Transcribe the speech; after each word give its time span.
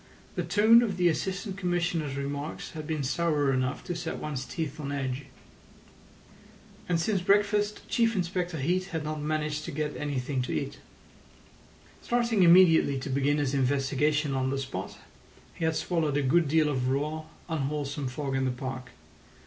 The 0.33 0.41
tone 0.41 0.81
of 0.81 0.97
the 0.97 1.09
Assistant 1.09 1.57
Commissioner's 1.57 2.17
remarks 2.17 2.71
had 2.71 2.87
been 2.87 3.03
sour 3.03 3.53
enough 3.53 3.83
to 3.83 3.95
set 3.95 4.17
one's 4.17 4.45
teeth 4.45 4.79
on 4.79 4.91
edge. 4.91 5.25
And 6.89 6.99
since 6.99 7.21
breakfast 7.21 7.87
Chief 7.87 8.15
Inspector 8.15 8.57
Heat 8.57 8.85
had 8.85 9.03
not 9.03 9.21
managed 9.21 9.63
to 9.65 9.71
get 9.71 9.95
anything 9.95 10.41
to 10.41 10.51
eat. 10.51 10.79
Starting 12.01 12.41
immediately 12.41 12.97
to 12.97 13.11
begin 13.11 13.37
his 13.37 13.53
investigation 13.53 14.33
on 14.33 14.49
the 14.49 14.57
spot, 14.57 14.97
he 15.53 15.65
had 15.65 15.75
swallowed 15.75 16.17
a 16.17 16.23
good 16.23 16.47
deal 16.47 16.67
of 16.67 16.87
raw, 16.89 17.25
unwholesome 17.47 18.07
fog 18.07 18.35
in 18.35 18.45
the 18.45 18.49
park. 18.49 18.89